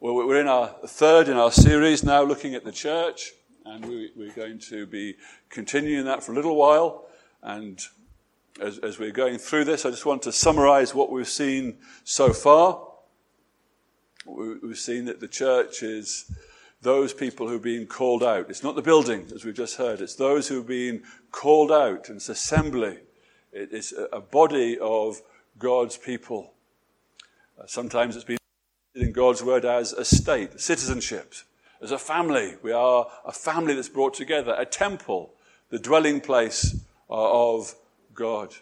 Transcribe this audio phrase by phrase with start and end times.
[0.00, 3.32] Well, we're in our third in our series now looking at the church,
[3.66, 5.16] and we, are going to be
[5.50, 7.08] continuing that for a little while.
[7.42, 7.80] And
[8.62, 12.32] as, as we're going through this, I just want to summarize what we've seen so
[12.32, 12.80] far.
[14.24, 16.30] We've seen that the church is
[16.80, 18.50] those people who've been called out.
[18.50, 21.02] It's not the building, as we've just heard, it's those who've been
[21.32, 22.98] called out, and it's assembly.
[23.52, 25.20] It's a body of
[25.58, 26.52] God's people.
[27.60, 28.37] Uh, sometimes it's been
[29.00, 31.34] in God's word as a state, citizenship,
[31.80, 32.54] as a family.
[32.62, 35.32] We are a family that's brought together, a temple,
[35.70, 36.74] the dwelling place
[37.10, 37.74] uh, of
[38.14, 38.54] God.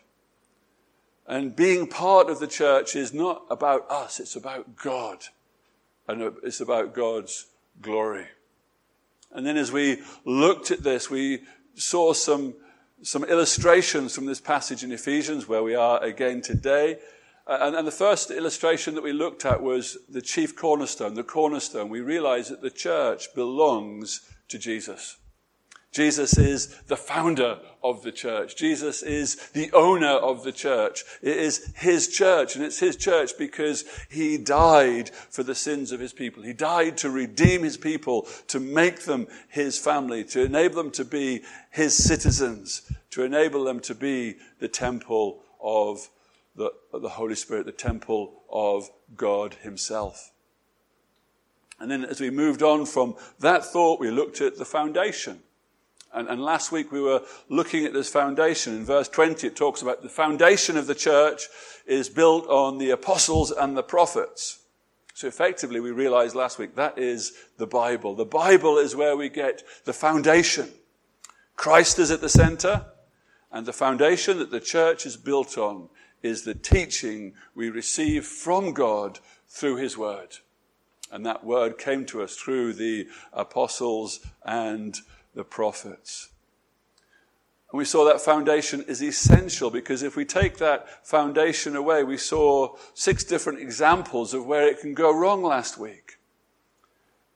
[1.27, 5.25] And being part of the church is not about us, it's about God.
[6.09, 7.47] And it's about God's
[7.83, 8.27] glory.
[9.33, 11.41] And then as we looked at this, we
[11.75, 12.55] saw some,
[13.03, 16.99] some illustrations from this passage in Ephesians, where we are again today.
[17.47, 21.23] Uh, and, and, the first illustration that we looked at was the chief cornerstone, the
[21.23, 21.89] cornerstone.
[21.89, 25.17] We realize that the church belongs to Jesus.
[25.97, 28.55] Jesus is the founder of the church.
[28.57, 31.05] Jesus is the owner of the church.
[31.23, 36.01] It is his church, and it's his church because he died for the sins of
[36.01, 36.43] his people.
[36.43, 41.05] He died to redeem his people, to make them his family, to enable them to
[41.05, 46.11] be his citizens, to enable them to be the temple of
[46.57, 50.33] the, the Holy Spirit, the temple of God Himself.
[51.79, 55.41] And then as we moved on from that thought, we looked at the foundation.
[56.15, 58.75] And, and, last week we were looking at this foundation.
[58.75, 61.49] In verse 20, it talks about the foundation of the church
[61.85, 64.61] is built on the apostles and the prophets.
[65.13, 68.15] So effectively, we realized last week that is the Bible.
[68.15, 70.71] The Bible is where we get the foundation.
[71.57, 72.87] Christ is at the center,
[73.51, 75.89] and the foundation that the church is built on
[76.27, 80.39] is the teaching we receive from God through His Word.
[81.11, 84.99] And that Word came to us through the apostles and
[85.35, 86.31] the prophets.
[87.71, 92.17] And we saw that foundation is essential because if we take that foundation away, we
[92.17, 96.19] saw six different examples of where it can go wrong last week.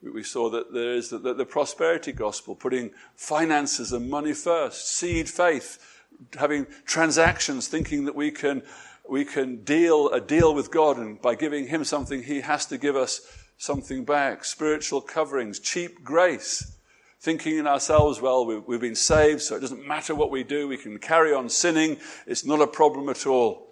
[0.03, 5.29] We saw that there is the, the prosperity gospel, putting finances and money first, seed
[5.29, 6.00] faith,
[6.39, 8.63] having transactions, thinking that we can,
[9.09, 12.79] we can deal a deal with God, and by giving Him something, He has to
[12.79, 13.21] give us
[13.59, 14.45] something back.
[14.45, 16.77] Spiritual coverings, cheap grace,
[17.21, 20.67] thinking in ourselves, well, we've, we've been saved, so it doesn't matter what we do,
[20.67, 23.69] we can carry on sinning, it's not a problem at all.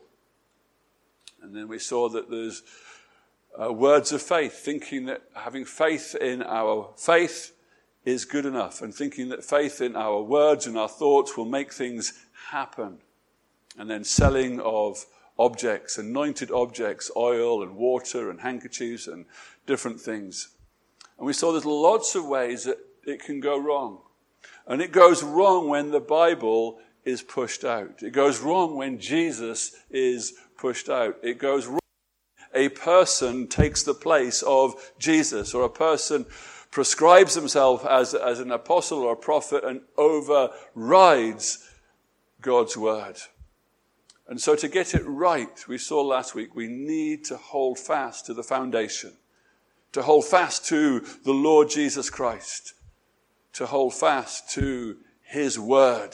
[1.43, 2.63] And then we saw that there's
[3.61, 7.55] uh, words of faith, thinking that having faith in our faith
[8.05, 11.73] is good enough, and thinking that faith in our words and our thoughts will make
[11.73, 12.99] things happen.
[13.79, 15.07] And then selling of
[15.39, 19.27] objects, anointed objects, oil and water and handkerchiefs and
[19.67, 20.49] different things.
[21.17, 24.01] And we saw there's lots of ways that it can go wrong.
[24.67, 28.03] And it goes wrong when the Bible is pushed out.
[28.03, 31.17] It goes wrong when Jesus is pushed out.
[31.23, 31.79] It goes wrong.
[32.55, 36.27] A person takes the place of Jesus, or a person
[36.71, 41.68] prescribes himself as, as an apostle or a prophet and overrides
[42.41, 43.16] God's word.
[44.28, 48.26] And so to get it right, we saw last week, we need to hold fast
[48.26, 49.15] to the foundation,
[49.93, 52.75] to hold fast to the Lord Jesus Christ,
[53.54, 56.10] to hold fast to his word.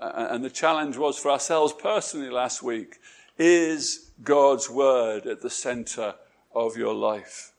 [0.00, 2.98] And the challenge was for ourselves personally last week,
[3.36, 6.14] is God's word at the center
[6.54, 7.52] of your life?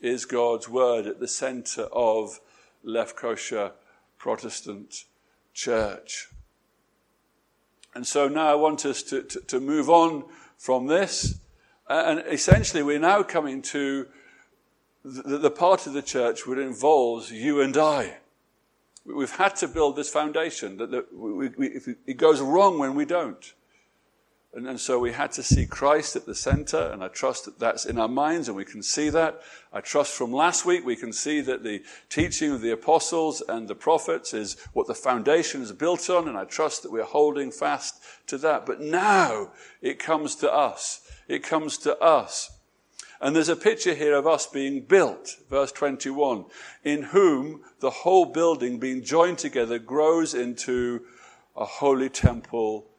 [0.00, 2.40] Is God's word at the center of
[2.84, 3.72] Lefkosha
[4.18, 5.04] Protestant
[5.52, 6.28] Church?
[7.94, 10.24] And so now I want us to, to, to move on
[10.56, 11.40] from this.
[11.88, 14.06] Uh, and essentially, we're now coming to
[15.04, 18.18] the, the part of the church which involves you and I.
[19.04, 20.76] We've had to build this foundation.
[20.76, 23.52] That, we, we, it goes wrong when we don't.
[24.54, 27.58] And, and, so we had to see Christ at the center, and I trust that
[27.58, 29.40] that's in our minds and we can see that.
[29.72, 33.66] I trust from last week we can see that the teaching of the apostles and
[33.66, 37.50] the prophets is what the foundation is built on, and I trust that we're holding
[37.50, 38.66] fast to that.
[38.66, 41.00] But now it comes to us.
[41.28, 42.50] It comes to us.
[43.22, 46.44] And there's a picture here of us being built, verse 21,
[46.84, 51.02] in whom the whole building being joined together grows into
[51.56, 52.90] a holy temple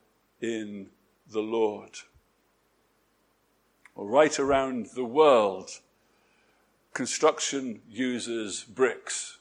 [0.41, 0.87] in
[1.33, 1.99] the Lord.
[3.95, 5.69] Well, right around the world,
[6.93, 9.39] construction uses bricks.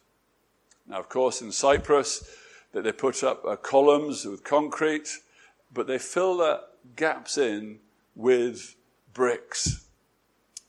[0.86, 2.28] Now, of course, in Cyprus,
[2.72, 5.18] that they put up uh, columns with concrete,
[5.72, 6.62] but they fill the
[6.96, 7.78] gaps in
[8.14, 8.74] with
[9.14, 9.86] bricks.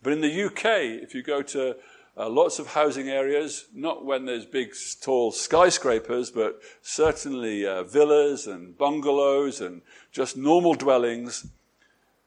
[0.02, 0.66] But in the UK,
[1.02, 1.78] if you go to
[2.16, 8.46] uh, lots of housing areas, not when there's big, tall skyscrapers, but certainly uh, villas
[8.46, 9.82] and bungalows and
[10.12, 11.48] just normal dwellings,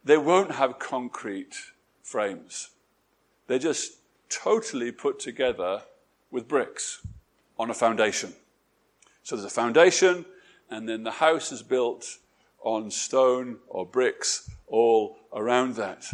[0.05, 1.57] they won't have concrete
[2.03, 2.71] frames.
[3.47, 3.99] They're just
[4.29, 5.83] totally put together
[6.31, 7.07] with bricks
[7.59, 8.33] on a foundation.
[9.23, 10.25] So there's a foundation,
[10.71, 12.19] and then the house is built
[12.61, 16.07] on stone or bricks all around that.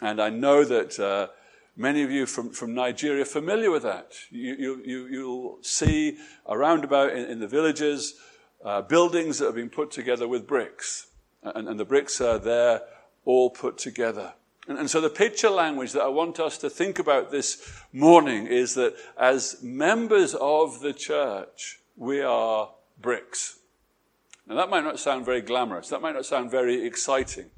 [0.00, 1.28] And I know that uh,
[1.76, 4.12] many of you from, from Nigeria are familiar with that.
[4.30, 6.18] You, you, you, you'll see
[6.48, 8.14] around about in, in the villages
[8.64, 11.08] uh, buildings that have been put together with bricks.
[11.42, 12.82] And, and the bricks are there
[13.24, 14.34] all put together.
[14.68, 18.46] And, and so the picture language that I want us to think about this morning
[18.46, 22.70] is that as members of the church, we are
[23.00, 23.58] bricks.
[24.46, 25.88] Now that might not sound very glamorous.
[25.88, 27.50] That might not sound very exciting.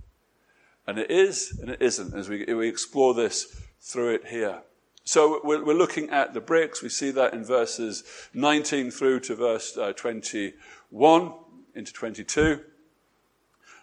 [0.87, 4.63] And it is and it isn't as we, we explore this through it here.
[5.05, 6.83] So we're, looking at the bricks.
[6.83, 8.03] We see that in verses
[8.35, 11.33] 19 through to verse uh, 21
[11.77, 12.61] into 22.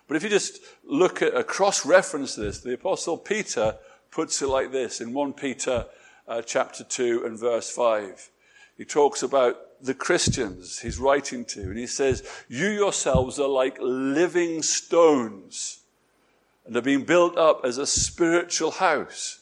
[0.05, 3.77] But if you just look at a cross reference to this, the Apostle Peter
[4.11, 5.85] puts it like this in 1 Peter
[6.27, 8.29] uh, chapter 2 and verse 5.
[8.77, 13.77] He talks about the Christians he's writing to, and he says, You yourselves are like
[13.79, 15.79] living stones
[16.65, 19.39] and are being built up as a spiritual house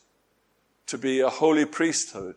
[0.92, 2.36] to be a holy priesthood,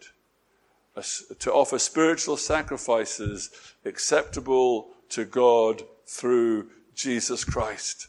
[1.41, 3.51] to offer spiritual sacrifices
[3.85, 8.07] acceptable to God through Jesus Christ.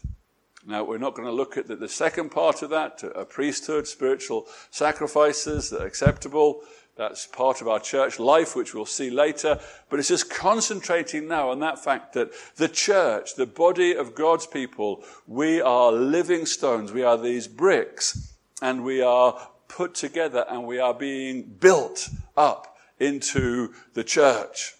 [0.63, 4.45] Now, we're not going to look at the, second part of that, a priesthood, spiritual
[4.69, 6.61] sacrifices that are acceptable.
[6.95, 9.59] That's part of our church life, which we'll see later.
[9.89, 14.45] But it's just concentrating now on that fact that the church, the body of God's
[14.45, 16.93] people, we are living stones.
[16.93, 22.77] We are these bricks and we are put together and we are being built up
[22.99, 24.75] into the church.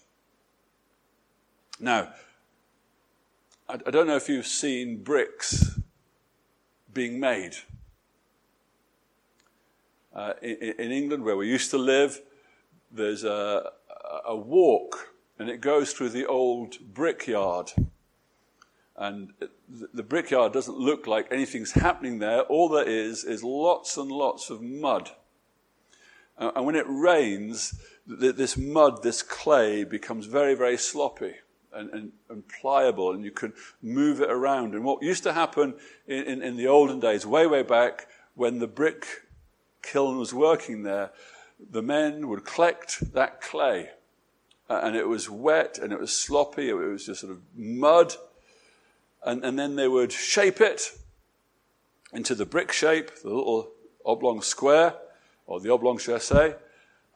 [1.78, 2.12] Now,
[3.68, 5.78] I, don't know if you've seen bricks
[6.92, 7.56] being made.
[10.14, 12.22] Uh, in, in, England, where we used to live,
[12.90, 13.70] there's a,
[14.24, 17.72] a walk and it goes through the old brickyard.
[18.98, 19.32] And
[19.92, 22.40] the brickyard doesn't look like anything's happening there.
[22.42, 25.10] All there is is lots and lots of mud.
[26.38, 31.34] And when it rains, this mud, this clay becomes very, very sloppy
[31.72, 33.52] and, and, and, pliable, and you can
[33.82, 34.74] move it around.
[34.74, 35.74] And what used to happen
[36.06, 39.06] in, in, in the olden days, way, way back, when the brick
[39.82, 41.10] kiln was working there,
[41.70, 43.90] the men would collect that clay,
[44.68, 48.14] and it was wet and it was sloppy, it was just sort of mud,
[49.26, 50.92] and, and then they would shape it
[52.12, 53.72] into the brick shape, the little
[54.04, 54.94] oblong square,
[55.46, 56.54] or the oblong chaussee,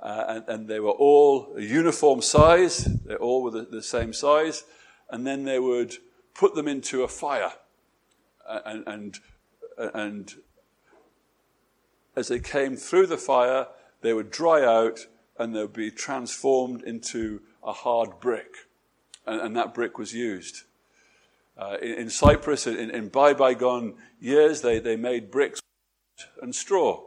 [0.02, 2.84] uh, and, and, they were all a uniform size.
[3.04, 4.64] They all were the, the, same size.
[5.10, 5.96] And then they would
[6.34, 7.52] put them into a fire.
[8.48, 9.18] And, and,
[9.76, 10.34] and
[12.16, 13.66] as they came through the fire,
[14.00, 15.06] they would dry out
[15.38, 18.54] and they would be transformed into a hard brick.
[19.26, 20.62] And, and that brick was used.
[21.60, 25.60] Uh, in, in, Cyprus, in, in bygone years, they, they made bricks
[26.40, 27.04] and straw.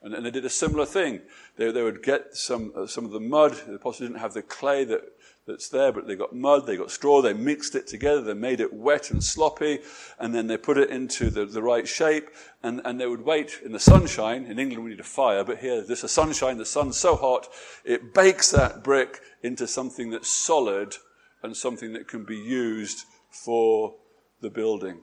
[0.00, 1.20] And, and they did a similar thing.
[1.56, 3.52] They, they would get some, uh, some of the mud.
[3.68, 5.02] They possibly didn't have the clay that,
[5.46, 8.60] that's there, but they got mud, they got straw, they mixed it together, they made
[8.60, 9.80] it wet and sloppy,
[10.18, 12.30] and then they put it into the, the right shape,
[12.62, 14.44] and, and they would wait in the sunshine.
[14.46, 17.48] In England, we need a fire, but here, there's a sunshine, the sun's so hot,
[17.84, 20.94] it bakes that brick into something that's solid
[21.42, 23.94] and something that can be used for
[24.40, 25.00] the building.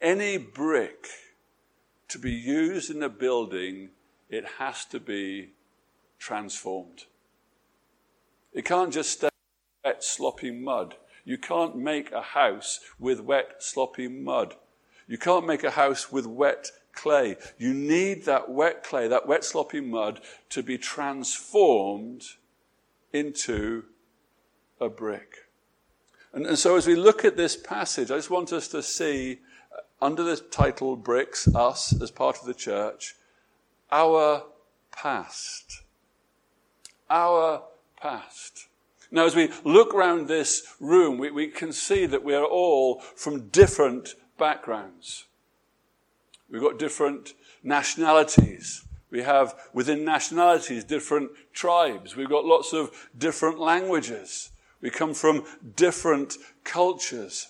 [0.00, 1.06] Any brick
[2.08, 3.90] to be used in a building
[4.28, 5.50] it has to be
[6.18, 7.04] transformed.
[8.52, 9.28] It can't just stay
[9.84, 10.96] wet, sloppy mud.
[11.24, 14.56] You can't make a house with wet, sloppy mud.
[15.06, 17.36] You can't make a house with wet clay.
[17.58, 22.24] You need that wet clay, that wet, sloppy mud to be transformed
[23.12, 23.84] into
[24.80, 25.41] a brick.
[26.32, 29.40] And, and, so as we look at this passage, I just want us to see
[29.72, 33.14] uh, under the title Bricks, us as part of the church,
[33.90, 34.44] our
[34.90, 35.82] past.
[37.10, 37.62] Our
[38.00, 38.68] past.
[39.10, 43.00] Now, as we look around this room, we, we can see that we are all
[43.00, 45.26] from different backgrounds.
[46.50, 48.86] We've got different nationalities.
[49.10, 52.16] We have within nationalities different tribes.
[52.16, 54.51] We've got lots of different languages.
[54.82, 55.44] We come from
[55.76, 57.48] different cultures.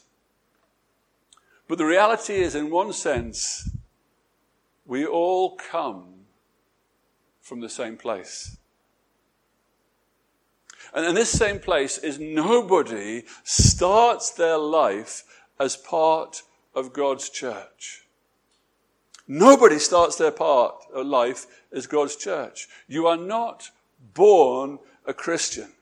[1.67, 3.71] But the reality is, in one sense,
[4.87, 6.27] we all come
[7.41, 8.59] from the same place.
[10.95, 15.25] And in this same place is nobody starts their life
[15.59, 16.43] as part
[16.75, 18.03] of God's church.
[19.27, 22.69] Nobody starts their part of life as God's church.
[22.89, 23.71] You are not
[24.13, 25.73] born a Christian.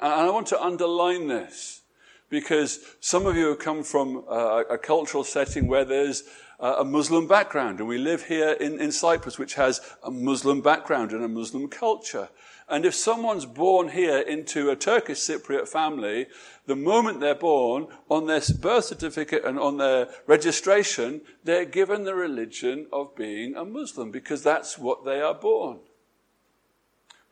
[0.00, 1.82] And I want to underline this
[2.30, 6.24] because some of you have come from a, a cultural setting where there's
[6.60, 10.60] uh, a Muslim background, and we live here in, in Cyprus, which has a Muslim
[10.60, 12.28] background and a Muslim culture.
[12.68, 16.26] And if someone's born here into a Turkish Cypriot family,
[16.66, 22.14] the moment they're born, on their birth certificate and on their registration, they're given the
[22.14, 25.80] religion of being a Muslim because that's what they are born.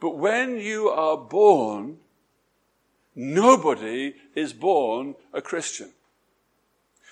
[0.00, 1.98] But when you are born,
[3.14, 5.90] nobody is born a Christian.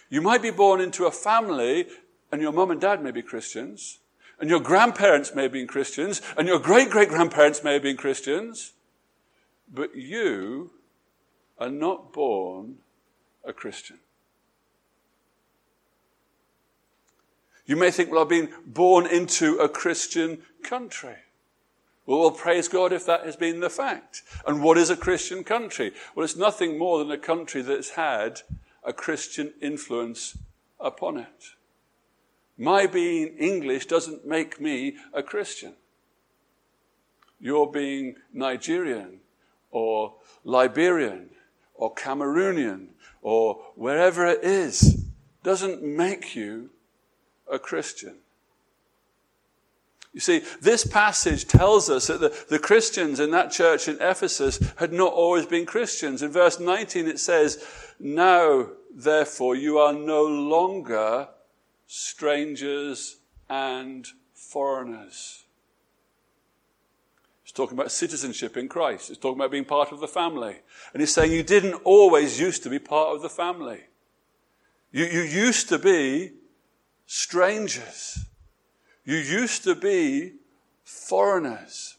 [0.09, 1.87] You might be born into a family
[2.33, 3.99] and your mum and dad may be Christians,
[4.38, 7.97] and your grandparents may have been Christians, and your great great grandparents may have been
[7.97, 8.73] Christians,
[9.73, 10.71] but you
[11.59, 12.76] are not born
[13.45, 13.99] a Christian.
[17.66, 21.16] You may think, well, I've been born into a Christian country.
[22.07, 24.23] Well, well, praise God if that has been the fact.
[24.47, 25.92] And what is a Christian country?
[26.14, 28.42] Well, it's nothing more than a country that's had
[28.83, 30.37] a Christian influence
[30.80, 31.52] upon it.
[32.57, 35.75] My being English doesn't make me a Christian.
[37.40, 39.21] Your being Nigerian
[39.71, 40.14] or
[40.45, 41.30] Liberian
[41.75, 42.88] or Cameroonian
[43.23, 45.04] or wherever it is
[45.42, 46.71] doesn't make you
[47.50, 48.16] a Christian.
[50.12, 54.59] You see, this passage tells us that the, the Christians in that church in Ephesus
[54.76, 56.23] had not always been Christians.
[56.23, 57.64] In verse 19 it says,
[58.00, 61.29] Now, therefore, you are no longer
[61.87, 65.45] strangers and foreigners.
[67.50, 69.11] It's talking about citizenship in Christ.
[69.11, 70.57] It's talking about being part of the family.
[70.93, 73.81] And he's saying you didn't always used to be part of the family.
[74.93, 76.33] You, you used to be
[77.07, 78.25] strangers.
[79.04, 80.35] You used to be
[80.85, 81.97] foreigners.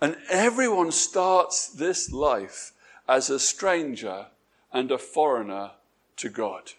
[0.00, 2.72] And everyone starts this life
[3.08, 4.26] as a stranger
[4.72, 5.72] and a foreigner
[6.16, 6.72] to God.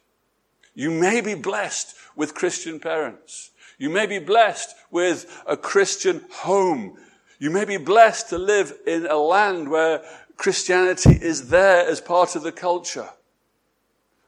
[0.73, 3.51] You may be blessed with Christian parents.
[3.77, 6.97] You may be blessed with a Christian home.
[7.39, 10.03] You may be blessed to live in a land where
[10.37, 13.09] Christianity is there as part of the culture.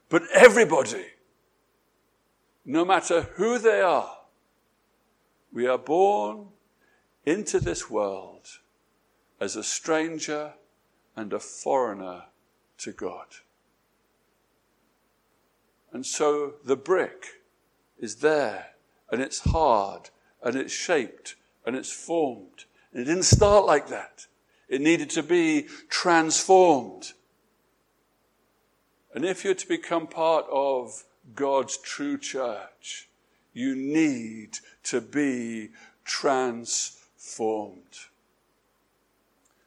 [0.08, 1.06] But everybody,
[2.64, 4.10] no matter who they are,
[5.54, 6.48] we are born
[7.24, 8.58] into this world
[9.40, 10.54] as a stranger
[11.14, 12.24] and a foreigner
[12.76, 13.26] to God.
[15.92, 17.40] And so the brick
[18.00, 18.70] is there
[19.12, 20.10] and it's hard
[20.42, 22.64] and it's shaped and it's formed.
[22.92, 24.26] And it didn't start like that.
[24.68, 27.12] It needed to be transformed.
[29.14, 31.04] And if you're to become part of
[31.36, 33.08] God's true church,
[33.54, 35.70] you need to be
[36.04, 37.78] transformed.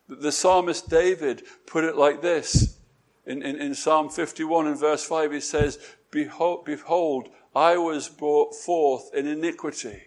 [0.07, 2.77] The psalmist David put it like this
[3.25, 5.31] in, in, in Psalm 51 and verse 5.
[5.31, 5.79] He says,
[6.11, 10.03] Behold, behold, I was brought forth in iniquity.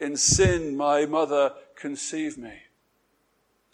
[0.00, 2.54] In sin, my mother conceived me.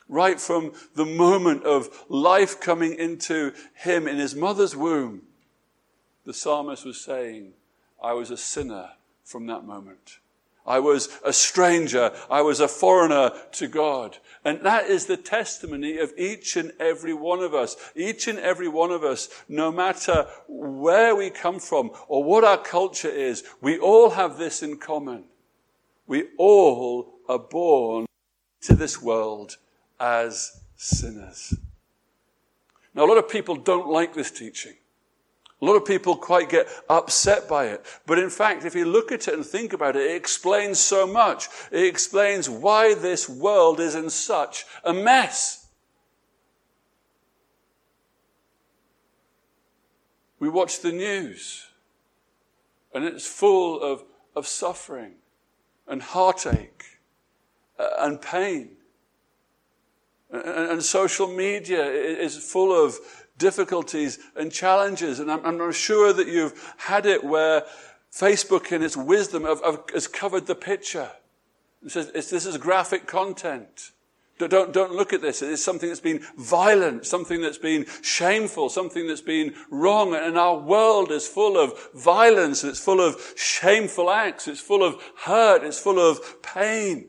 [0.08, 5.22] Right from the moment of life coming into him in his mother's womb,
[6.26, 7.52] the psalmist was saying,
[8.02, 8.90] I was a sinner
[9.30, 10.18] from that moment.
[10.66, 12.12] I was a stranger.
[12.28, 14.18] I was a foreigner to God.
[14.44, 17.76] And that is the testimony of each and every one of us.
[17.94, 22.58] Each and every one of us, no matter where we come from or what our
[22.58, 25.24] culture is, we all have this in common.
[26.06, 28.06] We all are born
[28.62, 29.56] to this world
[29.98, 31.54] as sinners.
[32.94, 34.74] Now, a lot of people don't like this teaching.
[35.60, 37.84] A lot of people quite get upset by it.
[38.06, 41.06] But in fact, if you look at it and think about it, it explains so
[41.06, 41.48] much.
[41.70, 45.68] It explains why this world is in such a mess.
[50.38, 51.66] We watch the news,
[52.94, 54.02] and it's full of,
[54.34, 55.16] of suffering
[55.86, 56.84] and heartache
[57.78, 58.70] uh, and pain.
[60.30, 62.98] And, and social media is full of
[63.40, 65.18] difficulties and challenges.
[65.18, 67.64] And I'm, I'm sure that you've had it where
[68.12, 71.10] Facebook, in its wisdom, have, have, has covered the picture.
[71.84, 73.90] It says this is graphic content.
[74.38, 75.42] Don't, don't look at this.
[75.42, 80.14] It's something that's been violent, something that's been shameful, something that's been wrong.
[80.14, 82.64] And our world is full of violence.
[82.64, 84.48] It's full of shameful acts.
[84.48, 85.62] It's full of hurt.
[85.62, 87.08] It's full of pain.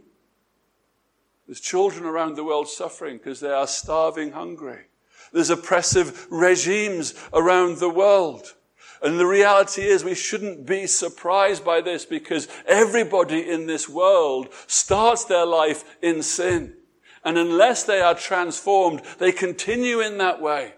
[1.47, 4.87] There's children around the world suffering because they are starving hungry.
[5.31, 8.53] There's oppressive regimes around the world.
[9.01, 14.49] And the reality is we shouldn't be surprised by this because everybody in this world
[14.67, 16.75] starts their life in sin.
[17.23, 20.73] And unless they are transformed, they continue in that way.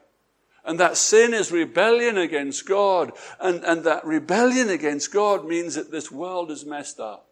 [0.66, 3.12] And that sin is rebellion against God.
[3.42, 7.28] And, and that rebellion against God means that this world is messed up.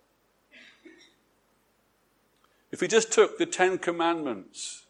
[2.72, 4.86] If we just took the Ten Commandments,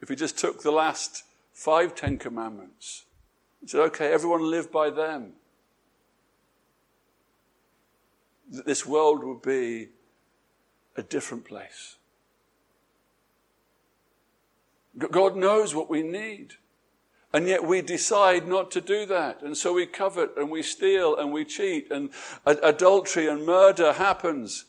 [0.00, 3.04] if we just took the last five Ten Commandments,
[3.60, 5.32] and said, okay, everyone live by them,
[8.50, 9.88] this world would be
[10.96, 11.96] a different place.
[14.96, 16.54] God knows what we need.
[17.32, 19.42] And yet we decide not to do that.
[19.42, 22.10] And so we covet and we steal and we cheat and
[22.46, 24.64] adultery and murder happens.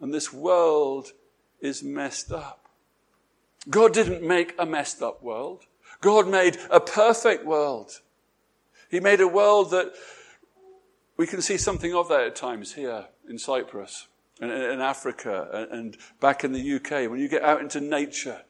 [0.00, 1.12] And this world
[1.60, 2.66] is messed up.
[3.70, 5.64] God didn't make a messed up world.
[6.00, 8.00] God made a perfect world.
[8.90, 9.92] He made a world that
[11.16, 14.08] we can see something of that at times here in Cyprus
[14.40, 17.10] and in Africa and back in the UK.
[17.10, 18.42] When you get out into nature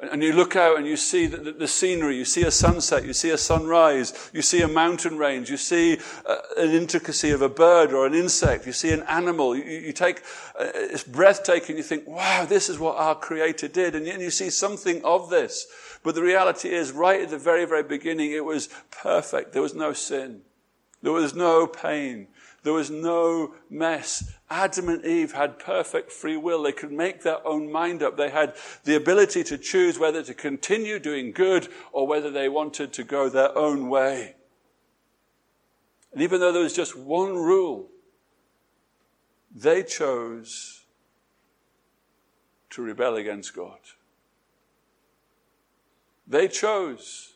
[0.00, 3.12] and you look out and you see the, the, scenery, you see a sunset, you
[3.12, 7.48] see a sunrise, you see a mountain range, you see uh, an intricacy of a
[7.48, 10.22] bird or an insect, you see an animal, you, you take,
[10.58, 14.50] uh, it's breathtaking, you think, wow, this is what our Creator did, and you see
[14.50, 15.66] something of this.
[16.02, 19.52] But the reality is, right at the very, very beginning, it was perfect.
[19.52, 20.42] There was no sin.
[21.02, 22.28] There was no pain.
[22.62, 24.34] There was no mess.
[24.50, 26.62] Adam and Eve had perfect free will.
[26.62, 28.16] They could make their own mind up.
[28.16, 28.54] They had
[28.84, 33.28] the ability to choose whether to continue doing good or whether they wanted to go
[33.28, 34.34] their own way.
[36.12, 37.88] And even though there was just one rule,
[39.54, 40.84] they chose
[42.70, 43.78] to rebel against God.
[46.26, 47.34] They chose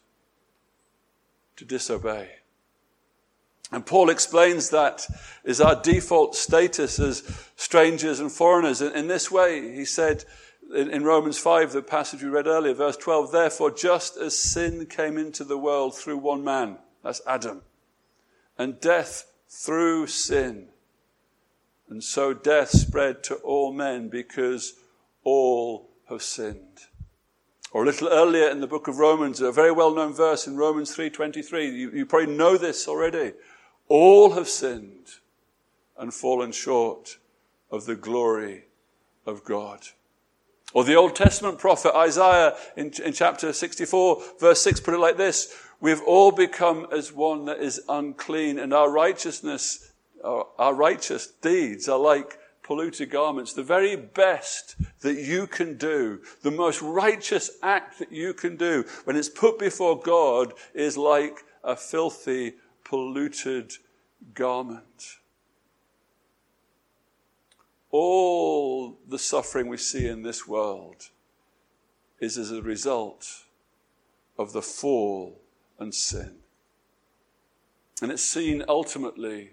[1.57, 2.31] to disobey.
[3.75, 5.05] And Paul explains that
[5.43, 7.25] is our default status as
[7.57, 8.81] strangers and foreigners.
[8.81, 10.25] In, this way, he said
[10.73, 14.87] in, in Romans 5, the passage we read earlier, verse 12, therefore, just as sin
[14.87, 17.63] came into the world through one man, that's Adam,
[18.57, 20.69] and death through sin,
[21.89, 24.75] and so death spread to all men because
[25.25, 26.79] all have sinned.
[27.73, 30.97] Or a little earlier in the book of Romans, a very well-known verse in Romans
[30.97, 33.33] 3.23, you, you probably know this already.
[33.89, 35.07] All have sinned
[35.99, 37.19] and fallen short
[37.71, 38.65] of the glory
[39.27, 39.81] of God.
[40.73, 45.17] Or the Old Testament prophet Isaiah in, in chapter 64, verse 6, put it like
[45.17, 49.93] this We've all become as one that is unclean, and our righteousness,
[50.25, 53.53] our, our righteous deeds are like polluted garments.
[53.53, 58.85] The very best that you can do, the most righteous act that you can do,
[59.05, 63.73] when it's put before God, is like a filthy polluted
[64.35, 65.19] garment.
[67.91, 71.11] All the suffering we see in this world
[72.21, 73.45] is as a result
[74.39, 75.41] of the fall
[75.79, 76.37] and sin.
[78.03, 79.53] And it's seen ultimately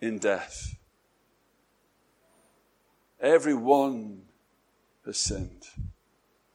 [0.00, 0.76] in death.
[3.20, 4.22] Everyone
[5.04, 5.68] has sinned.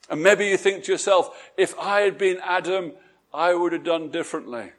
[0.10, 2.94] And maybe you think to yourself, if I had been Adam,
[3.34, 4.72] I would have done differently.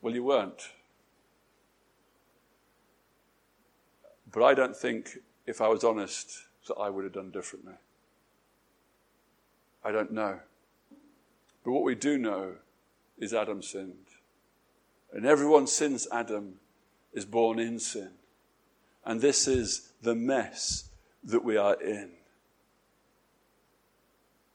[0.00, 0.70] Well, you weren't.
[4.30, 7.74] But I don't think, if I was honest, that I would have done differently.
[9.84, 10.40] I don't know.
[11.64, 12.54] But what we do know
[13.18, 14.06] is Adam sinned.
[15.12, 16.60] And everyone since Adam
[17.12, 18.10] is born in sin.
[19.04, 20.90] And this is the mess
[21.24, 22.10] that we are in.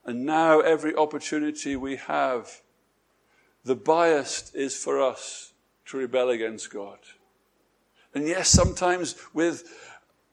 [0.06, 2.60] And now, every opportunity we have
[3.64, 5.52] the bias is for us
[5.86, 6.98] to rebel against God.
[8.14, 9.64] And yes, sometimes with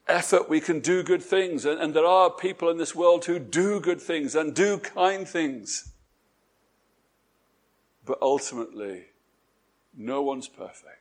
[0.08, 1.66] effort we can do good things.
[1.66, 5.28] And, and, there are people in this world who do good things and do kind
[5.28, 5.92] things.
[8.06, 9.06] But ultimately,
[9.96, 10.98] no one's perfect.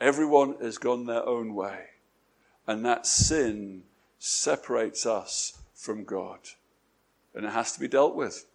[0.00, 1.86] Everyone has gone their own way.
[2.66, 3.82] And that sin
[4.18, 6.38] separates us from God.
[7.34, 8.46] And it has to be dealt with.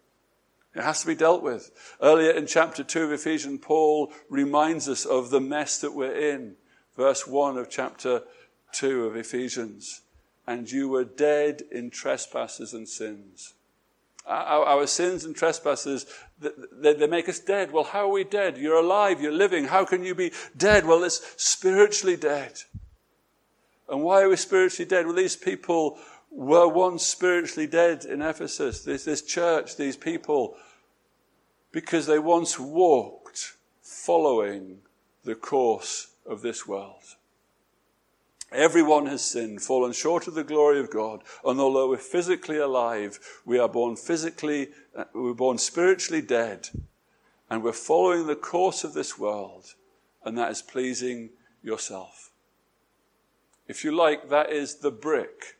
[0.74, 1.70] It has to be dealt with.
[2.02, 6.56] Earlier in chapter 2 of Ephesians, Paul reminds us of the mess that we're in.
[6.96, 8.22] verse 1 of chapter
[8.72, 10.02] 2 of Ephesians.
[10.46, 13.54] And you were dead in trespasses and sins.
[14.26, 16.06] Our, our sins and trespasses,
[16.40, 17.72] they, they make us dead.
[17.72, 18.56] Well, how are we dead?
[18.56, 19.66] You're alive, you're living.
[19.66, 20.86] How can you be dead?
[20.86, 22.54] Well, it's spiritually dead.
[23.88, 25.06] And why are we spiritually dead?
[25.06, 25.98] Well, these people
[26.30, 30.56] were once spiritually dead in Ephesus, this, this church, these people,
[31.74, 34.78] because they once walked following
[35.24, 37.16] the course of this world.
[38.52, 43.18] Everyone has sinned, fallen short of the glory of God, and although we're physically alive,
[43.44, 46.68] we are born physically, uh, we're born spiritually dead,
[47.50, 49.74] and we're following the course of this world,
[50.24, 52.30] and that is pleasing yourself.
[53.66, 55.58] If you like, that is the brick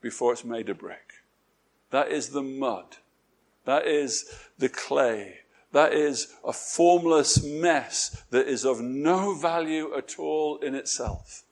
[0.00, 1.24] before it's made a brick.
[1.90, 2.98] That is the mud.
[3.70, 4.24] That is
[4.58, 5.42] the clay.
[5.70, 11.44] That is a formless mess that is of no value at all in itself.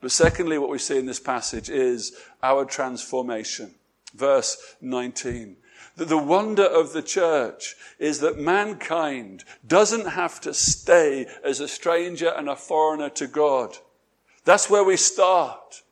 [0.00, 3.76] But secondly, what we see in this passage is our transformation.
[4.16, 5.58] Verse 19.
[5.94, 11.68] That the wonder of the church is that mankind doesn't have to stay as a
[11.68, 13.76] stranger and a foreigner to God.
[14.44, 15.82] That's where we start.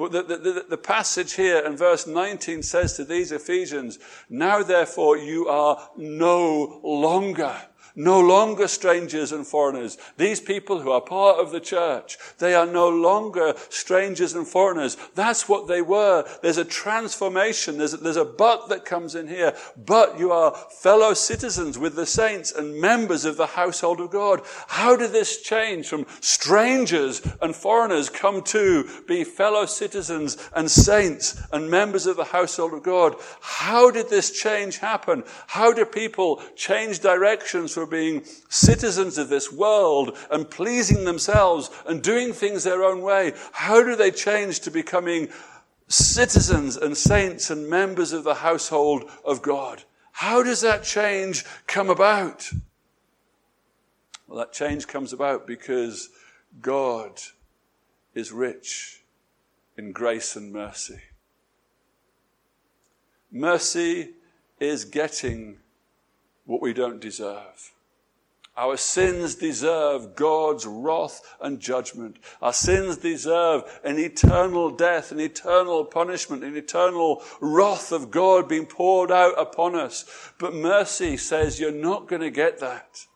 [0.00, 3.98] But the, the, the, passage here in verse 19 says to these Ephesians,
[4.30, 7.54] Now therefore you are no longer
[7.94, 9.98] no longer strangers and foreigners.
[10.16, 14.96] These people who are part of the church, they are no longer strangers and foreigners.
[15.14, 16.26] That's what they were.
[16.42, 17.78] There's a transformation.
[17.78, 19.54] There's a, there's a but that comes in here.
[19.76, 24.42] But you are fellow citizens with the saints and members of the household of God.
[24.68, 31.40] How did this change from strangers and foreigners come to be fellow citizens and saints
[31.52, 33.16] and members of the household of God?
[33.40, 35.24] How did this change happen?
[35.46, 42.02] How do people change directions for being citizens of this world and pleasing themselves and
[42.02, 45.30] doing things their own way, how do they change to becoming
[45.88, 49.82] citizens and saints and members of the household of God?
[50.12, 52.50] How does that change come about?
[54.28, 56.10] Well, that change comes about because
[56.60, 57.18] God
[58.14, 59.00] is rich
[59.78, 61.00] in grace and mercy.
[63.32, 64.10] Mercy
[64.58, 65.60] is getting
[66.50, 67.70] what we don't deserve.
[68.56, 72.16] Our sins deserve God's wrath and judgment.
[72.42, 78.66] Our sins deserve an eternal death, an eternal punishment, an eternal wrath of God being
[78.66, 80.32] poured out upon us.
[80.40, 83.06] But mercy says you're not going to get that.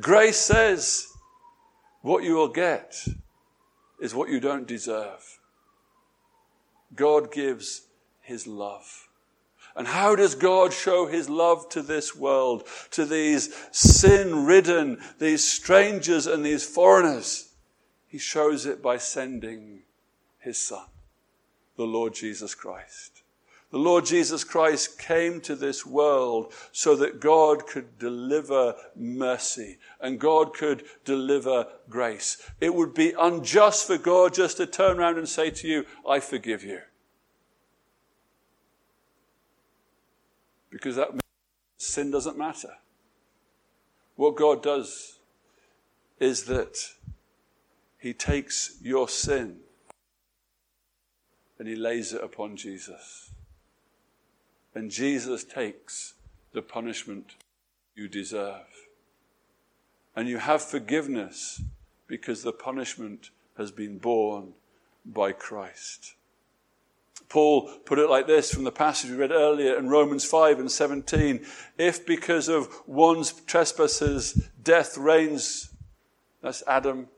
[0.00, 1.06] Grace says
[2.02, 2.96] what you will get
[4.00, 5.38] is what you don't deserve.
[6.96, 7.82] God gives
[8.20, 9.07] his love.
[9.78, 15.48] And how does God show his love to this world, to these sin ridden, these
[15.48, 17.52] strangers and these foreigners?
[18.08, 19.82] He shows it by sending
[20.40, 20.86] his son,
[21.76, 23.22] the Lord Jesus Christ.
[23.70, 30.18] The Lord Jesus Christ came to this world so that God could deliver mercy and
[30.18, 32.38] God could deliver grace.
[32.60, 36.18] It would be unjust for God just to turn around and say to you, I
[36.18, 36.80] forgive you.
[40.78, 41.10] Because that
[41.76, 42.74] sin doesn't matter.
[44.14, 45.18] What God does
[46.20, 46.76] is that
[47.98, 49.56] He takes your sin
[51.58, 53.32] and He lays it upon Jesus.
[54.72, 56.14] And Jesus takes
[56.52, 57.34] the punishment
[57.96, 58.86] you deserve.
[60.14, 61.60] And you have forgiveness
[62.06, 64.52] because the punishment has been borne
[65.04, 66.14] by Christ.
[67.28, 70.70] Paul put it like this from the passage we read earlier in Romans 5 and
[70.70, 71.44] 17.
[71.76, 75.70] If because of one's trespasses death reigns,
[76.42, 77.08] that's Adam,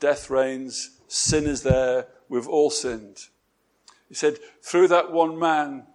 [0.00, 3.26] death reigns, sin is there, we've all sinned.
[4.08, 5.86] He said, through that one man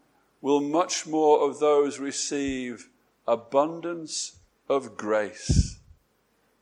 [0.41, 2.89] will much more of those receive
[3.27, 5.79] abundance of grace,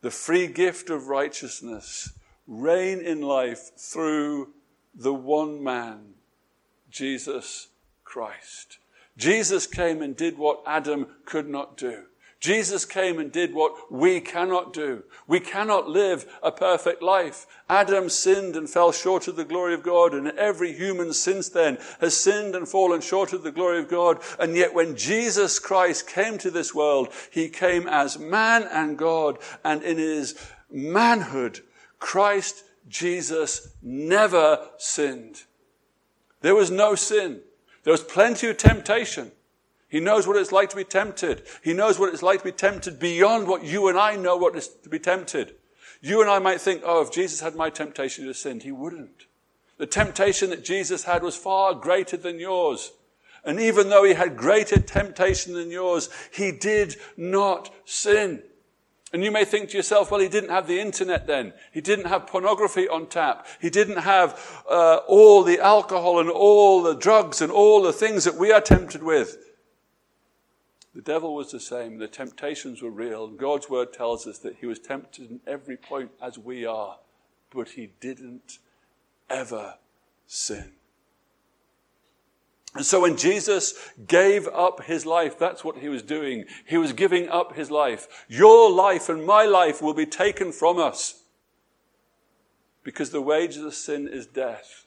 [0.01, 2.13] the free gift of righteousness,
[2.47, 4.53] reign in life through
[4.93, 6.13] the one man
[6.91, 7.69] Jesus
[8.03, 8.77] Christ.
[9.17, 12.03] Jesus came and did what Adam could not do.
[12.41, 15.03] Jesus came and did what we cannot do.
[15.27, 17.45] We cannot live a perfect life.
[17.69, 21.77] Adam sinned and fell short of the glory of God, and every human since then
[21.99, 24.17] has sinned and fallen short of the glory of God.
[24.39, 29.37] And yet when Jesus Christ came to this world, he came as man and God,
[29.63, 30.33] and in his
[30.71, 31.59] manhood,
[31.99, 35.43] Christ Jesus never sinned.
[36.41, 37.41] There was no sin.
[37.83, 39.31] There was plenty of temptation.
[39.87, 41.43] He knows what it's like to be tempted.
[41.63, 44.55] He knows what it's like to be tempted beyond what you and I know what
[44.55, 45.55] is to be tempted.
[46.01, 49.25] You and I might think, oh, if Jesus had my temptation to sin, he wouldn't.
[49.77, 52.91] The temptation that Jesus had was far greater than yours.
[53.43, 58.43] And even though he had greater temptation than yours, he did not sin.
[59.13, 61.53] And you may think to yourself, well, he didn't have the internet then.
[61.73, 63.45] He didn't have pornography on tap.
[63.59, 68.23] He didn't have uh, all the alcohol and all the drugs and all the things
[68.23, 69.37] that we are tempted with.
[70.95, 71.99] The devil was the same.
[71.99, 73.27] The temptations were real.
[73.27, 76.97] God's word tells us that he was tempted in every point as we are,
[77.53, 78.59] but he didn't
[79.29, 79.75] ever
[80.25, 80.73] sin.
[82.73, 83.73] And so when Jesus
[84.07, 86.45] gave up his life, that's what he was doing.
[86.65, 88.25] He was giving up his life.
[88.29, 91.23] Your life and my life will be taken from us
[92.83, 94.85] because the wages of sin is death.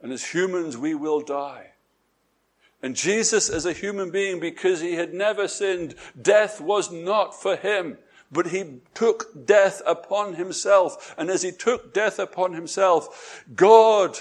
[0.00, 1.72] And as humans, we will die.
[2.82, 7.56] And Jesus, as a human being, because he had never sinned, death was not for
[7.56, 7.98] him.
[8.32, 11.14] But he took death upon himself.
[11.16, 14.18] And as he took death upon himself, God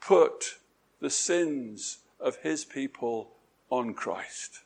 [0.00, 0.56] put
[1.02, 3.32] the sins of his people
[3.68, 4.60] on Christ.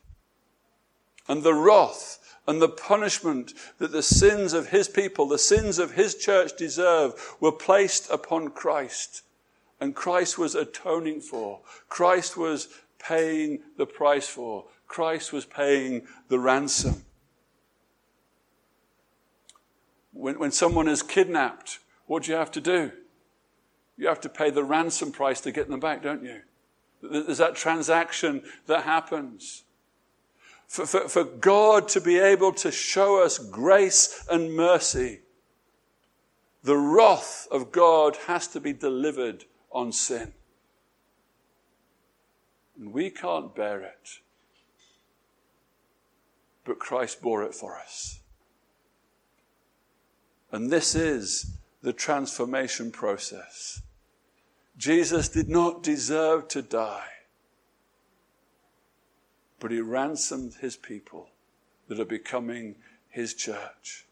[1.27, 5.93] And the wrath and the punishment that the sins of his people, the sins of
[5.93, 9.23] his church deserve, were placed upon Christ.
[9.81, 11.61] And Christ was atoning for.
[11.89, 12.69] Christ was
[12.99, 14.67] paying the price for.
[14.87, 17.03] Christ was paying the ransom.
[20.13, 22.93] When, when someone is kidnapped, what do you have to do?
[23.97, 26.41] You have to pay the ransom price to get them back, don't you?
[27.03, 29.65] There's that transaction that happens.
[30.67, 35.21] For, for, for God to be able to show us grace and mercy,
[36.63, 40.33] the wrath of God has to be delivered on sin.
[42.79, 44.19] And we can't bear it.
[46.65, 48.19] But Christ bore it for us.
[50.51, 53.83] And this is the transformation process.
[54.77, 57.09] Jesus did not deserve to die,
[59.59, 61.29] but he ransomed his people
[61.89, 62.77] that are becoming
[63.09, 64.07] his church.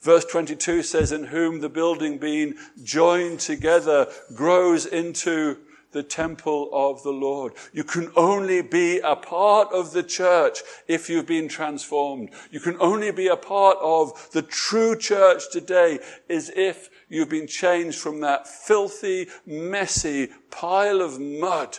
[0.00, 5.58] Verse 22 says, In whom the building being joined together grows into
[5.96, 7.54] the temple of the Lord.
[7.72, 12.28] You can only be a part of the church if you've been transformed.
[12.50, 17.46] You can only be a part of the true church today is if you've been
[17.46, 21.78] changed from that filthy, messy pile of mud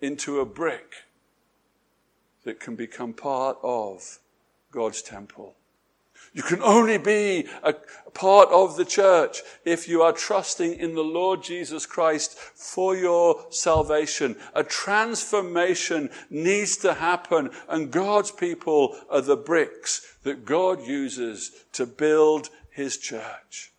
[0.00, 1.04] into a brick
[2.42, 4.18] that can become part of
[4.72, 5.54] God's temple.
[6.32, 7.74] You can only be a
[8.14, 13.46] part of the church if you are trusting in the Lord Jesus Christ for your
[13.50, 14.36] salvation.
[14.54, 21.84] A transformation needs to happen and God's people are the bricks that God uses to
[21.84, 23.72] build his church.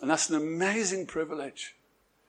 [0.00, 1.74] And that's an amazing privilege.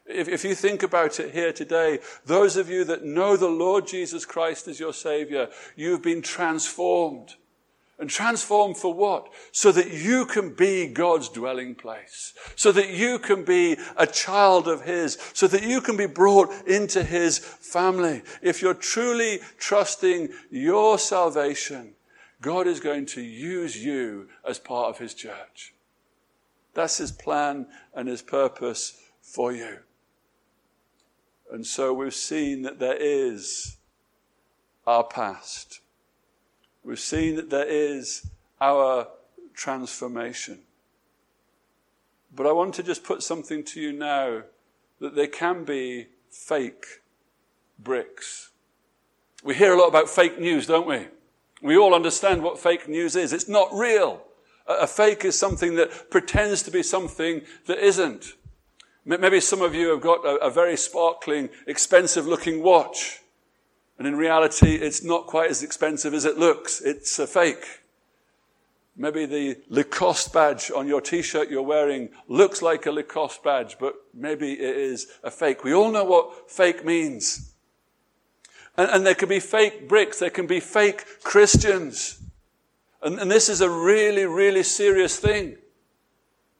[0.05, 3.85] If, if, you think about it here today, those of you that know the Lord
[3.85, 7.35] Jesus Christ as your Savior, you've been transformed.
[7.99, 9.27] And transformed for what?
[9.51, 12.33] So that you can be God's dwelling place.
[12.55, 15.17] So that you can be a child of His.
[15.33, 18.21] So that you can be brought into His family.
[18.41, 21.95] If you're truly trusting your salvation,
[22.41, 25.73] God is going to use you as part of His church.
[26.73, 29.79] That's His plan and His purpose for you.
[31.51, 33.75] And so we've seen that there is
[34.87, 35.81] our past.
[36.89, 38.25] We've seen that there is
[38.59, 39.09] our
[39.53, 40.61] transformation.
[42.35, 44.41] But I want to just put something to you now
[44.99, 47.03] that there can be fake
[47.77, 48.49] bricks.
[49.43, 51.05] We hear a lot about fake news, don't we?
[51.61, 53.33] We all understand what fake news is.
[53.33, 54.23] It's not real.
[54.65, 58.33] A fake is something that pretends to be something that isn't.
[59.05, 63.19] Maybe some of you have got a, very sparkling, expensive looking watch.
[63.99, 66.79] And in reality, it's not quite as expensive as it looks.
[66.79, 67.81] It's a fake.
[68.95, 73.95] Maybe the Lacoste badge on your t-shirt you're wearing looks like a Lacoste badge, but
[74.13, 75.65] maybe it is a fake.
[75.65, 77.53] We all know what fake means.
[78.77, 80.19] And, and there can be fake bricks.
[80.19, 82.21] There can be fake Christians.
[83.01, 85.57] And, and this is a really, really serious thing.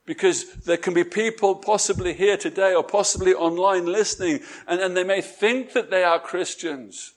[0.06, 5.06] Because there can be people possibly here today or possibly online listening, and, and they
[5.06, 7.14] may think that they are Christians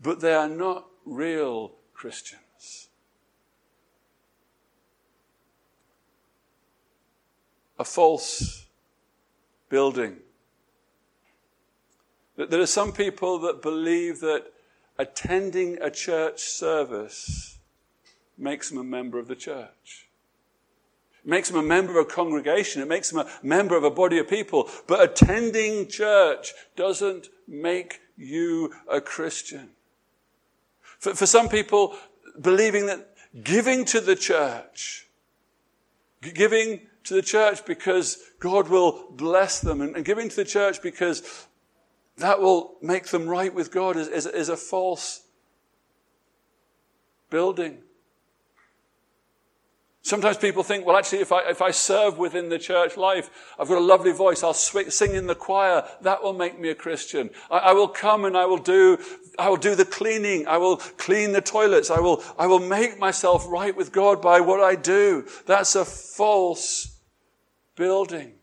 [0.00, 2.88] but they are not real Christians.
[7.78, 8.66] A false
[9.68, 10.16] building.
[12.36, 14.44] There are some people that believe that
[14.98, 17.58] attending a church service
[18.38, 20.08] makes them a member of the church.
[21.24, 22.82] It makes them a member of a congregation.
[22.82, 24.68] It makes them a member of a body of people.
[24.86, 29.70] But attending church doesn't make you a Christian.
[30.98, 31.96] For, for some people,
[32.40, 35.08] believing that giving to the church,
[36.20, 40.82] giving to the church because God will bless them, and, and giving to the church
[40.82, 41.46] because
[42.16, 45.22] that will make them right with God is, is, is a false
[47.30, 47.82] building.
[50.06, 53.66] Sometimes people think, well, actually, if I, if I serve within the church life, I've
[53.66, 57.28] got a lovely voice, I'll sing in the choir, that will make me a Christian.
[57.50, 58.98] I, I, will come and I will do,
[59.36, 63.00] I will do the cleaning, I will clean the toilets, I will, I will make
[63.00, 65.26] myself right with God by what I do.
[65.44, 67.00] That's a false
[67.74, 68.34] building.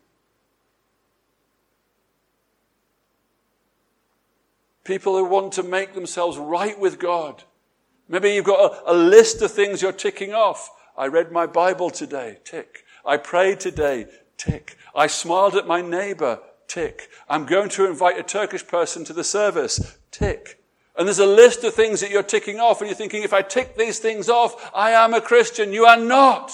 [4.84, 7.42] People who want to make themselves right with God.
[8.06, 10.68] Maybe you've got a, a list of things you're ticking off.
[10.96, 12.84] I read my Bible today, tick.
[13.04, 14.76] I prayed today, tick.
[14.94, 17.08] I smiled at my neighbor, tick.
[17.28, 20.60] I'm going to invite a Turkish person to the service, tick.
[20.96, 23.42] And there's a list of things that you're ticking off, and you're thinking, if I
[23.42, 25.72] tick these things off, I am a Christian.
[25.72, 26.52] You are not.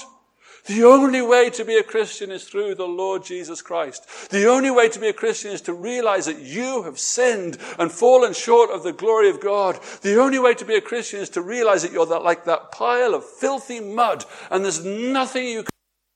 [0.71, 4.07] The only way to be a Christian is through the Lord Jesus Christ.
[4.31, 7.91] The only way to be a Christian is to realize that you have sinned and
[7.91, 9.81] fallen short of the glory of God.
[10.03, 12.71] The only way to be a Christian is to realize that you're that, like that
[12.71, 15.73] pile of filthy mud and there's nothing you can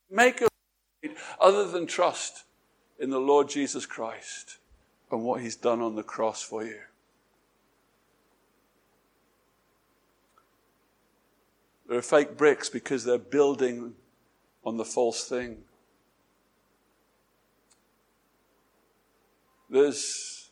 [0.08, 0.40] make
[1.40, 2.44] other than trust
[3.00, 4.58] in the Lord Jesus Christ
[5.10, 6.78] and what he's done on the cross for you.
[11.88, 13.94] There are fake bricks because they're building
[14.64, 15.58] on the false thing.
[19.70, 20.50] There's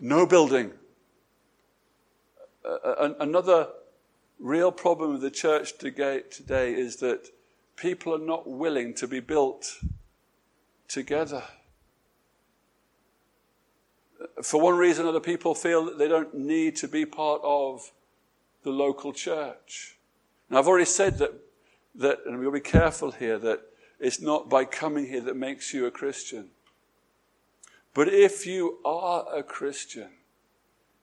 [0.00, 0.72] no building.
[2.64, 3.68] Another
[4.38, 7.30] real problem of the church today is that
[7.76, 9.78] people are not willing to be built
[10.88, 11.44] together.
[14.42, 17.92] For one reason or other, people feel that they don't need to be part of
[18.64, 19.98] the local church.
[20.50, 21.32] Now, I've already said that
[21.94, 23.60] that, and we'll be careful here, that
[23.98, 26.50] it's not by coming here that makes you a Christian.
[27.94, 30.10] But if you are a Christian,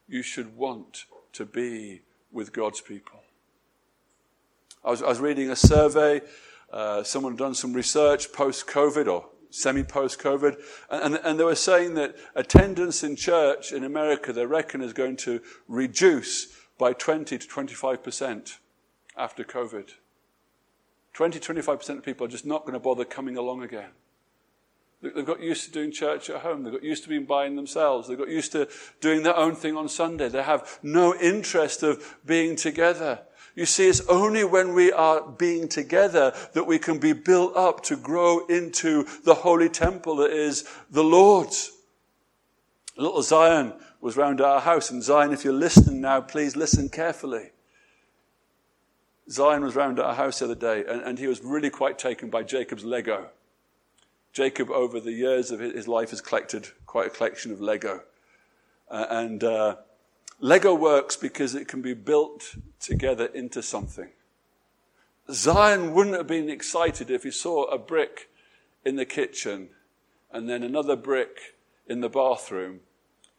[0.07, 3.19] you should want to be with God's people.
[4.83, 6.21] I was, I was reading a survey,
[6.71, 10.57] uh, someone done some research post COVID or semi post COVID,
[10.89, 15.15] and, and, they were saying that attendance in church in America, they reckon, is going
[15.17, 18.57] to reduce by 20 to 25%
[19.17, 19.91] after COVID.
[21.15, 23.89] 20, 25% of people are just not going to bother coming along again.
[25.01, 26.63] They've got used to doing church at home.
[26.63, 28.07] They've got used to being by themselves.
[28.07, 28.67] They've got used to
[28.99, 30.27] doing their own thing on Sunday.
[30.27, 33.21] They have no interest of being together.
[33.55, 37.81] You see, it's only when we are being together that we can be built up
[37.83, 41.71] to grow into the holy temple that is the Lord's.
[42.97, 44.91] Little Zion was round our house.
[44.91, 47.51] And Zion, if you're listening now, please listen carefully.
[49.29, 51.97] Zion was round at our house the other day, and, and he was really quite
[51.97, 53.29] taken by Jacob's Lego.
[54.33, 58.03] Jacob, over the years of his life, has collected quite a collection of Lego.
[58.89, 59.77] Uh, and uh,
[60.39, 64.09] Lego works because it can be built together into something.
[65.31, 68.29] Zion wouldn't have been excited if he saw a brick
[68.83, 69.69] in the kitchen
[70.31, 71.55] and then another brick
[71.87, 72.81] in the bathroom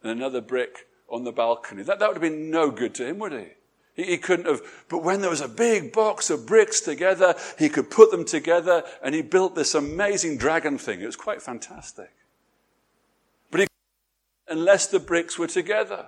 [0.03, 1.83] and another brick on the balcony.
[1.83, 3.47] That, that would have been no good to him, would he?
[3.97, 7.67] He, he couldn't have, but when there was a big box of bricks together, he
[7.67, 11.01] could put them together and he built this amazing dragon thing.
[11.01, 12.11] It was quite fantastic.
[13.51, 13.67] But he,
[14.47, 16.07] unless the bricks were together.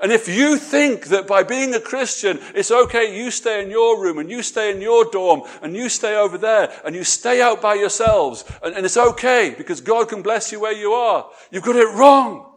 [0.00, 4.00] And if you think that by being a Christian, it's okay, you stay in your
[4.00, 7.42] room and you stay in your dorm and you stay over there and you stay
[7.42, 11.28] out by yourselves and, and it's okay because God can bless you where you are,
[11.50, 12.51] you've got it wrong.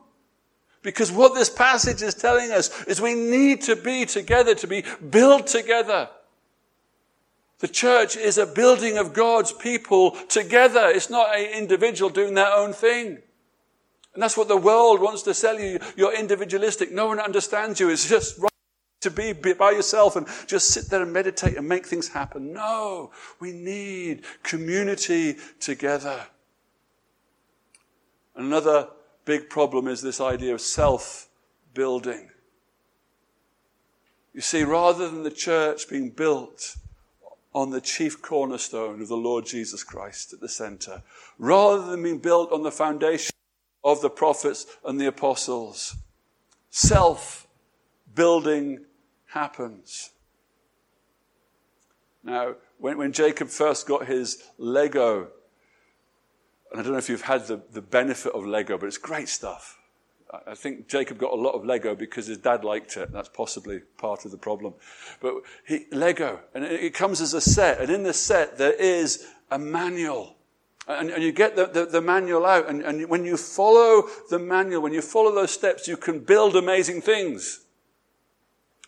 [0.86, 4.84] Because what this passage is telling us is we need to be together, to be
[5.10, 6.10] built together.
[7.58, 10.88] The church is a building of God's people together.
[10.89, 13.17] It's not an individual doing their own thing.
[14.13, 15.79] And that's what the world wants to sell you.
[15.98, 16.92] You're individualistic.
[16.92, 17.90] No one understands you.
[17.90, 18.52] It's just right
[19.02, 22.54] to be by yourself and just sit there and meditate and make things happen.
[22.54, 23.10] No,
[23.40, 26.27] we need community together.
[28.36, 28.90] Another
[29.26, 31.28] big problem is this idea of self
[31.73, 32.30] building.
[34.34, 36.78] You see, rather than the church being built
[37.54, 41.04] on the chief cornerstone of the Lord Jesus Christ at the center,
[41.40, 43.34] rather than being built on the foundation
[43.84, 45.96] of the prophets and the apostles,
[46.69, 47.48] self
[48.13, 48.86] building
[49.28, 50.12] happens.
[52.23, 55.28] Now, when, when Jacob first got his Lego,
[56.76, 59.30] and I don't know if you've had the, the benefit of Lego, but it's great
[59.30, 59.80] stuff.
[60.46, 63.13] I think Jacob got a lot of Lego because his dad liked it.
[63.13, 64.73] That's possibly part of the problem.
[65.21, 69.26] But he, Lego, and it comes as a set, and in the set there is
[69.52, 70.36] a manual.
[70.86, 74.38] And, and you get the, the, the manual out, and, and when you follow the
[74.38, 77.62] manual, when you follow those steps, you can build amazing things.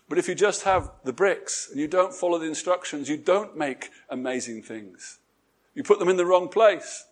[0.10, 3.56] But if you just have the bricks and you don't follow the instructions, you don't
[3.56, 5.20] make amazing things.
[5.74, 7.06] You put them in the wrong place.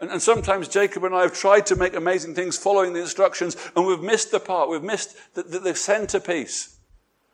[0.00, 3.56] And, and, sometimes Jacob and I have tried to make amazing things following the instructions,
[3.76, 6.78] and we've missed the part, we've missed the, the, the centerpiece.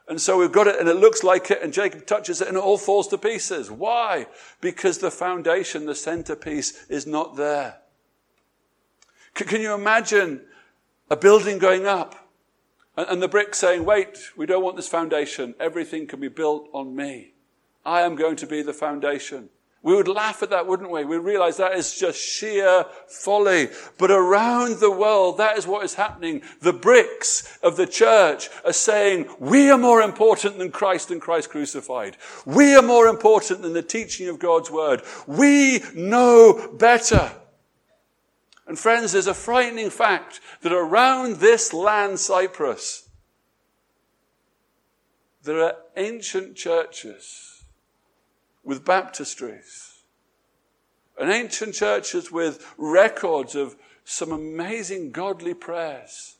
[0.09, 2.57] And so we've got it, and it looks like it, and Jacob touches it, and
[2.57, 3.71] it all falls to pieces.
[3.71, 4.27] Why?
[4.61, 7.79] Because the foundation, the centerpiece, is not there.
[9.37, 10.43] C- can you imagine
[11.11, 12.27] a building going up?
[12.97, 15.55] And the brick saying, wait, we don't want this foundation.
[15.61, 17.35] Everything can be built on me.
[17.85, 19.51] I am going to be the foundation.
[19.87, 21.05] We would laugh at that, wouldn't we?
[21.05, 23.69] We realize that is just sheer folly.
[23.99, 26.43] But around the world, that is what is happening.
[26.61, 31.51] The bricks of the church are saying, we are more important than Christ and Christ
[31.51, 32.17] crucified.
[32.45, 35.03] We are more important than the teaching of God's word.
[35.29, 37.31] We know better.
[38.67, 43.09] And friends, there's a frightening fact that around this land, Cyprus,
[45.45, 47.56] there are ancient churches
[48.67, 50.01] with baptistries.
[51.19, 56.37] And ancient churches with records of some amazing godly prayers.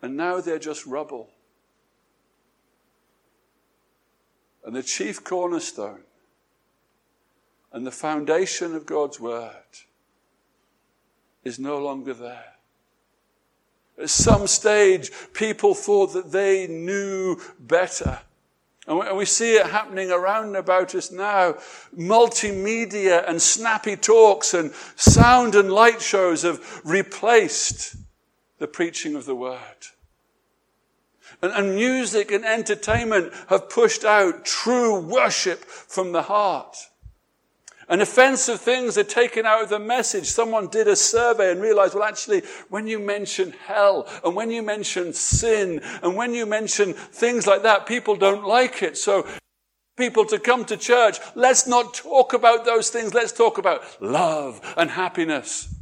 [0.00, 1.28] And now they're just rubble.
[4.64, 6.02] And the chief cornerstone
[7.72, 9.52] and the foundation of God's Word
[11.44, 12.54] is no longer there.
[14.00, 18.20] At some stage, people thought that they knew better.
[18.88, 21.56] And we see it happening around about us now.
[21.94, 27.96] Multimedia and snappy talks and sound and light shows have replaced
[28.58, 29.58] the preaching of the word.
[31.42, 36.76] And, and music and entertainment have pushed out true worship from the heart.
[37.88, 40.26] And offensive things are taken out of the message.
[40.26, 44.62] Someone did a survey and realized, well, actually, when you mention hell and when you
[44.62, 48.98] mention sin and when you mention things like that, people don't like it.
[48.98, 49.26] So
[49.96, 53.14] people to come to church, let's not talk about those things.
[53.14, 55.74] Let's talk about love and happiness.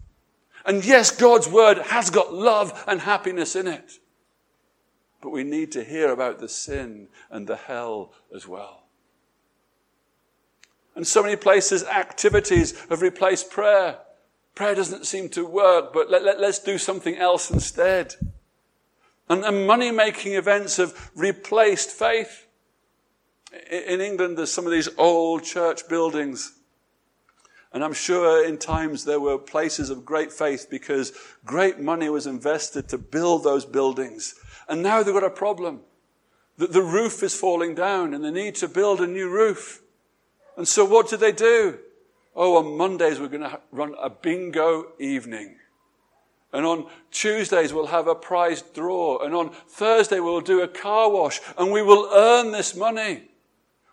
[0.65, 3.99] And yes, God's word has got love and happiness in it.
[5.21, 8.86] But we need to hear about the sin and the hell as well.
[10.97, 13.99] And so many places, activities have replaced prayer.
[14.55, 18.15] Prayer doesn't seem to work, but let, let, us do something else instead.
[19.29, 22.47] And, and money making events have replaced faith.
[23.71, 26.55] In England, there's some of these old church buildings.
[27.73, 31.13] And I'm sure in times there were places of great faith because
[31.45, 34.35] great money was invested to build those buildings.
[34.67, 35.81] And now they've got a problem.
[36.57, 39.83] That the roof is falling down and they need to build a new roof.
[40.57, 41.79] And so what do they do?
[42.35, 45.57] Oh, on Mondays we're going to run a bingo evening.
[46.53, 49.19] And on Tuesdays we'll have a prize draw.
[49.19, 53.29] And on Thursday we'll do a car wash and we will earn this money.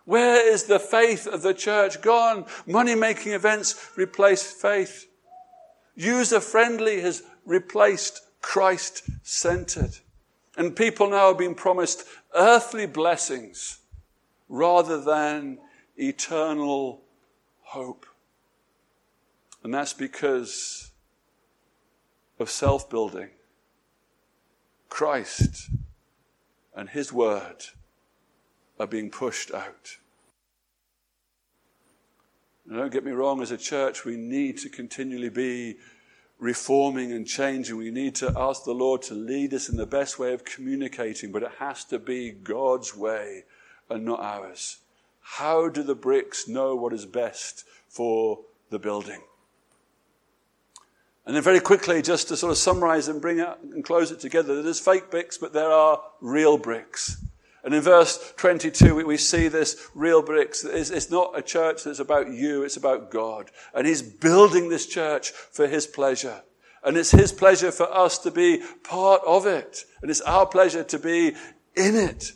[0.04, 2.44] Where is the faith of the church gone?
[2.66, 5.08] Money making events replace faith.
[5.94, 9.96] User friendly has replaced Christ centered.
[10.56, 12.04] And people now are being promised
[12.34, 13.78] earthly blessings
[14.48, 15.58] rather than
[15.96, 17.02] eternal
[17.62, 18.06] hope.
[19.62, 20.90] And that's because
[22.38, 23.30] of self building.
[24.88, 25.70] Christ
[26.74, 27.64] and His Word
[28.78, 29.98] are being pushed out.
[32.66, 35.76] And don't get me wrong, as a church, we need to continually be
[36.38, 37.76] reforming and changing.
[37.76, 41.30] We need to ask the Lord to lead us in the best way of communicating,
[41.30, 43.44] but it has to be God's way
[43.90, 44.78] and not ours.
[45.24, 49.22] How do the bricks know what is best for the building?
[51.26, 54.20] And then very quickly, just to sort of summarize and bring it and close it
[54.20, 57.24] together, there's fake bricks, but there are real bricks.
[57.64, 60.62] And in verse 22, we, see this real bricks.
[60.62, 63.50] It's, it's not a church that's about you, it's about God.
[63.74, 66.42] And He's building this church for His pleasure.
[66.84, 69.84] And it's His pleasure for us to be part of it.
[70.02, 71.28] And it's our pleasure to be
[71.74, 72.32] in it.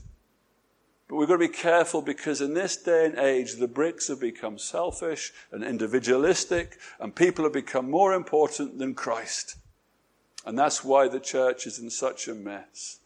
[1.08, 4.20] But we've got to be careful because in this day and age, the bricks have
[4.20, 9.56] become selfish and individualistic, and people have become more important than Christ.
[10.44, 13.00] And that's why the church is in such a mess.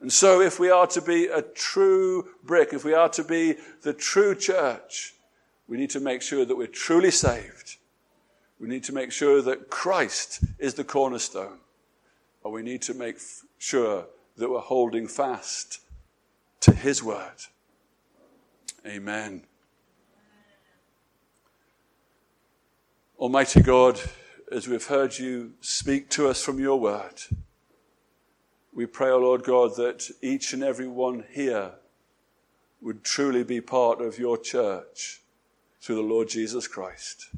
[0.00, 3.56] And so, if we are to be a true brick, if we are to be
[3.82, 5.14] the true church,
[5.66, 7.76] we need to make sure that we're truly saved.
[8.60, 11.58] We need to make sure that Christ is the cornerstone.
[12.44, 13.16] And we need to make
[13.58, 14.06] sure
[14.36, 15.80] that we're holding fast
[16.64, 17.44] to His word.
[18.86, 19.42] Amen.
[23.18, 24.00] Almighty God,
[24.50, 27.20] as we've heard you speak to us from your word,
[28.72, 31.72] we pray, O oh Lord God, that each and every one here
[32.80, 35.20] would truly be part of your church
[35.82, 37.28] through the Lord Jesus Christ.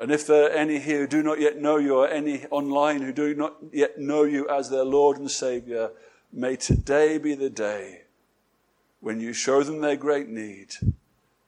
[0.00, 3.02] And if there are any here who do not yet know you, or any online
[3.02, 5.90] who do not yet know you as their Lord and Savior,
[6.32, 8.02] may today be the day
[9.00, 10.74] when you show them their great need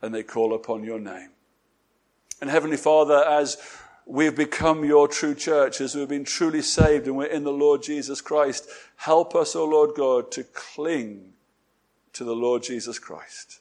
[0.03, 1.31] and they call upon your name.
[2.41, 3.59] And Heavenly Father, as
[4.07, 7.83] we've become your true church, as we've been truly saved and we're in the Lord
[7.83, 11.35] Jesus Christ, help us, O Lord God, to cling
[12.15, 13.61] to the Lord Jesus Christ.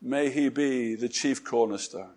[0.00, 2.14] May he be the chief cornerstone.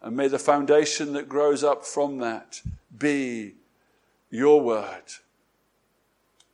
[0.00, 2.60] And may the foundation that grows up from that
[2.96, 3.54] be
[4.30, 5.04] your word.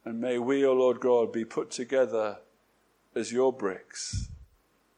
[0.08, 2.38] And may we, O Lord God, be put together
[3.14, 4.30] as your bricks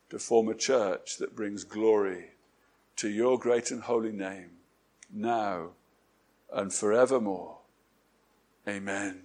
[0.09, 2.35] to form a church that brings glory
[2.95, 4.51] to your great and holy name,
[5.13, 5.71] now
[6.53, 7.59] and forevermore.
[8.69, 9.23] Amen.